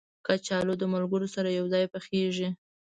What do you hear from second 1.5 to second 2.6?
یو ځای پخېږي